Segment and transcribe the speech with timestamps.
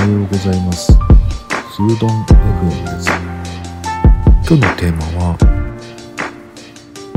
[0.00, 0.92] おはようございます。
[0.92, 3.10] スードン FM です。
[4.48, 5.36] 今日のテーマは、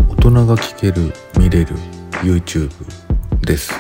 [0.10, 1.78] 大人が聞ける、見れる
[2.24, 2.70] YouTube
[3.40, 3.72] です。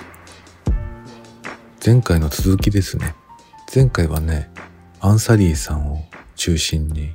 [1.85, 3.13] 前回の続きですね。
[3.75, 4.49] 前回はね、
[5.01, 7.13] アンサリーさんを中心に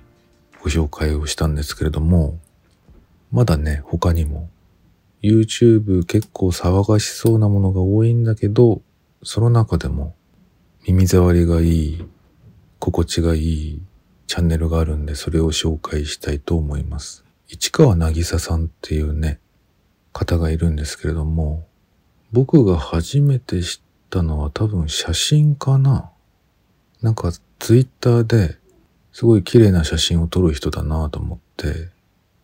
[0.62, 2.38] ご紹介をしたんですけれども、
[3.32, 4.50] まだね、他にも
[5.22, 8.82] YouTube 結構騒がしそうなものが多いんだけど、
[9.22, 10.17] その中でも
[10.88, 12.08] 耳障りがいい、
[12.78, 13.82] 心地がいい
[14.26, 17.26] チャンネルがあるんで、それを紹介したいと思います。
[17.46, 19.38] 市川なぎささんっていうね、
[20.14, 21.66] 方がいるんですけれども、
[22.32, 26.10] 僕が初めて知ったのは多分写真かな
[27.02, 28.56] なんかツイッターで
[29.12, 31.90] すごい綺麗な写真を撮る人だなと思って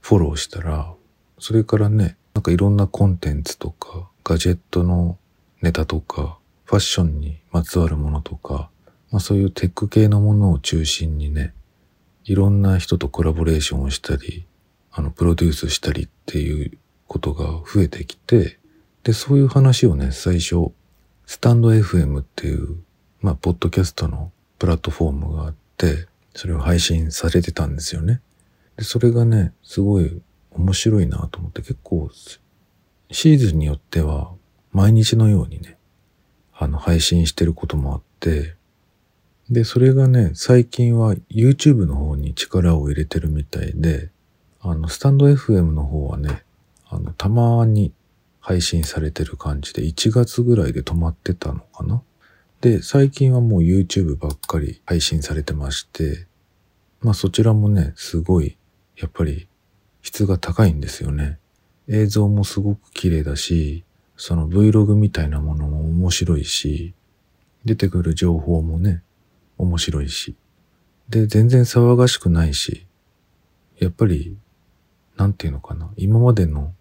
[0.02, 0.92] フォローしたら、
[1.38, 5.16] それからね、なんかいろんなコンテンツとか、ガジェットの
[5.62, 8.70] ネタとか、ファッションにまつわるものとか、
[9.10, 11.54] まあそういうテック系のものを中心にね、
[12.24, 14.46] いろんな人とコラボレーションをしたり、
[14.90, 18.58] あの、プロデュースしたりっていうことが増えてきて、
[19.02, 20.72] で、そういう話をね、最初、
[21.26, 22.76] スタンド FM っていう、
[23.20, 28.20] まあ、ポッドキャストのプラットフォームがあって、それを配信されてたんですよね。
[28.76, 32.10] で、それがね、すごい面白いなと思って結構、
[33.10, 34.32] シーズンによっては
[34.72, 35.73] 毎日のようにね、
[36.56, 38.54] あの、配信してることもあって、
[39.50, 44.10] で、それがね、最近は YouTube の方に力を入れてるみたいで、
[44.60, 46.44] あの、スタンド FM の方はね、
[46.88, 47.92] あの、たまに
[48.40, 52.02] 配信されてる感じで、1月ぐらいで止まってたのかな？
[52.60, 56.26] で、最近はもう YouTube ばっかり配信されてまして、
[57.00, 58.56] まあそちらもね、すごい、
[58.96, 59.48] やっぱり
[60.00, 61.38] 質が高いんですよね。
[61.88, 63.83] 映像もすごく綺麗だし、
[64.16, 66.94] その Vlog みたいなものも面白いし、
[67.64, 69.02] 出てくる情報もね、
[69.58, 70.36] 面白いし。
[71.08, 72.86] で、全然騒がしくないし、
[73.78, 74.36] やっぱり、
[75.16, 76.74] なんていうのかな、今までの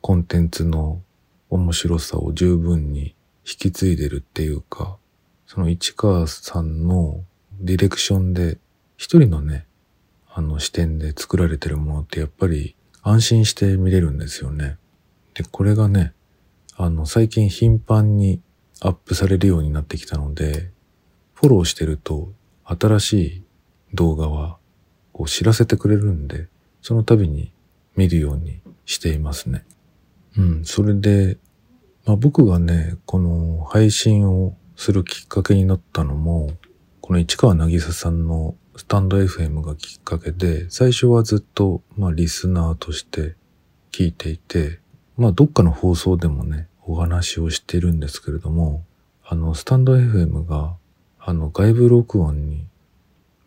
[0.00, 1.02] コンテンツの
[1.50, 3.14] 面白さを十分に
[3.44, 4.98] 引き継いでるっていうか、
[5.46, 7.24] その市川さんの
[7.60, 8.58] ディレクションで
[8.96, 9.66] 一人のね、
[10.30, 14.76] あの視点で作られてるものってやっぱり安心して見れるんですよね。
[15.34, 16.12] で、これがね、
[16.80, 18.40] あの最近頻繁に
[18.80, 20.70] アップされるようになってきたので、
[21.34, 23.42] フォローしてると新しい
[23.94, 24.58] 動画は
[25.12, 26.46] こう知らせてくれるんで、
[26.80, 27.52] その度に
[27.96, 29.64] 見るようにしていますね。
[30.36, 31.38] うん、それで、
[32.06, 36.52] まあ、僕がね、この配信をするきっかけになったのも、
[37.00, 43.34] この市川なぎささんのスタンド FM がきっかけで、最初はずっと、まあ、リスナーとして
[43.90, 44.78] 聞いていて、
[45.18, 48.84] まあ、どっかの放送でもね、お話をしてるんですけれども、
[49.24, 50.76] あの、スタンド FM が、
[51.18, 52.64] あの、外部録音に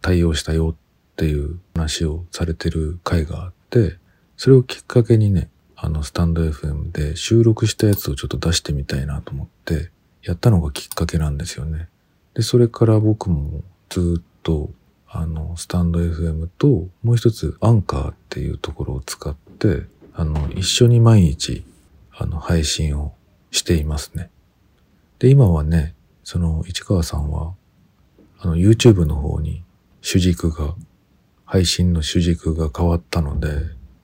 [0.02, 3.98] 対応したよっていう話をされてる回があって、
[4.36, 9.92] それをきっかけにね、あの、スタンド FM で収録したやつをちょっと出してみたいなと思って、
[10.24, 11.88] やったのがきっかけなんですよね。
[12.34, 14.70] で、それから僕もずっと、
[15.08, 19.84] あの、スタンド FM と、もう一つ、アンカーっていうところを使って、
[20.62, 21.66] 一緒に毎日、
[22.16, 23.16] あの、配信を
[23.50, 24.30] していますね。
[25.18, 27.56] で、今はね、その、市川さんは、
[28.38, 29.64] あの、YouTube の方に
[30.02, 30.76] 主軸が、
[31.46, 33.48] 配信の主軸が変わったので、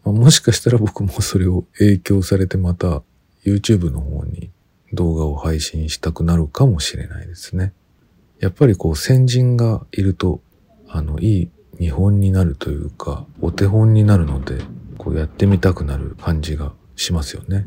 [0.04, 3.04] まあもしかしたら僕もそれを影響されてまた
[3.46, 4.50] YouTube の方に
[4.94, 7.72] 動画を配信したくなるかもしれないですね。
[8.40, 10.42] やっぱりこう先人がいると、
[10.90, 14.58] あの、いい見本になるというか、お手本になるので、
[14.98, 17.66] こうやってみたくなる感じがしますよね。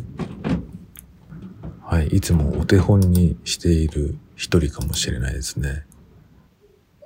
[1.82, 2.08] はい。
[2.08, 5.84] いつもお手本にしている一人かもしれないですね。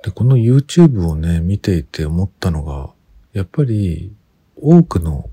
[0.03, 2.91] で、この YouTube をね、見ていて思ったのが、
[3.33, 4.13] やっぱり
[4.55, 5.29] 多くの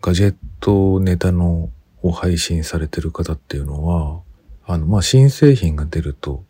[0.00, 1.70] ガジェットネタの
[2.02, 4.20] を配信されてる方っていうのは、
[4.66, 6.44] あの、まあ、新製品が出ると、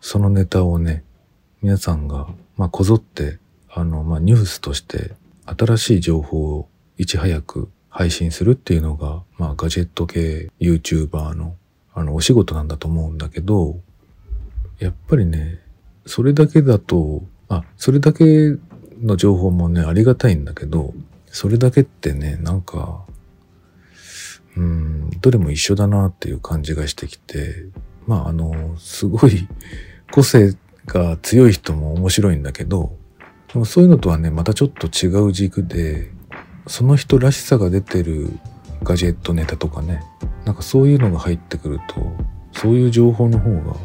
[0.00, 1.04] そのネタをね、
[1.62, 3.38] 皆さんが、まあ、こぞって、
[3.70, 5.14] あの、まあ、ニュースとして
[5.44, 11.56] 新しい情報をいち早く配信するっていうのが、まあ、ガジェット系 YouTuber の、
[11.94, 13.80] あの、お仕事なんだと思うんだけど、
[14.78, 15.60] やっぱりね、
[16.04, 18.56] それだけだと、あ、それだけ
[19.02, 20.94] の情報もね、ありがたいんだけど、
[21.26, 23.04] それだけってね、なんか、
[24.56, 27.66] うん、どれも一緒だなっていう感じがしてきて、
[28.06, 29.48] まあ、あの、すごい
[30.12, 30.56] 個性
[30.86, 32.96] が強い人も面白いんだけど、
[33.52, 36.10] でもそういうのとはね、またちょっと違う軸で、
[36.66, 38.38] その人らしさが出てる
[38.82, 40.02] ガジェットネタとかね、
[40.44, 41.94] なんかそういうのが入ってくると、
[42.52, 43.76] そういう情報の方が、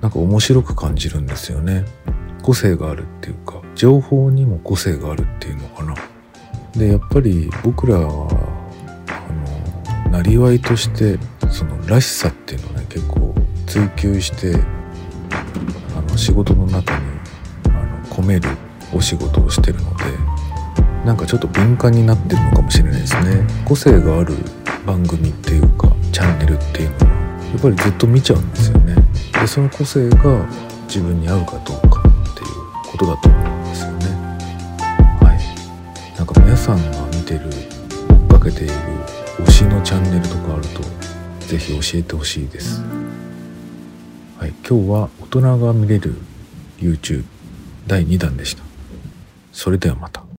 [0.00, 1.84] なんか面白く感じるんですよね。
[2.42, 3.62] 個性があるっていうか。
[3.74, 5.94] 情報にも個性があるっていうのかな。
[6.76, 8.28] でやっぱり僕らは
[9.08, 11.18] あのなりわいとして
[11.50, 13.34] そのらしさっていうのをね結構
[13.66, 14.54] 追求して
[15.96, 17.04] あの仕事の中に
[17.66, 18.48] あの込める
[18.94, 20.04] お仕事をしてるので
[21.04, 23.46] なんかちょっと敏感になってるのかもしれないですね。
[23.64, 24.34] 個性がある
[24.86, 27.02] 番組っていうかチャンネルっていうのは
[27.52, 28.96] やっぱりずっと見ちゃうんですよね。
[29.32, 30.46] でその個性が
[30.86, 32.48] 自分に合うかどうかっていう
[32.90, 34.06] ことだと思うんですよね。
[35.20, 36.18] はい。
[36.18, 37.48] なんか皆さんが見てる
[38.30, 38.72] 追っかけている
[39.44, 40.82] 推しのチャンネルとかあると
[41.46, 42.82] 是非教えてほしいです。
[44.38, 44.54] はい。
[44.68, 46.14] 今日は大人が見れる
[46.78, 47.24] YouTube
[47.86, 48.62] 第2弾でした。
[49.52, 50.27] それではまた。